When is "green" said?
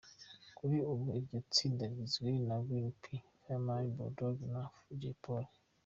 2.65-2.89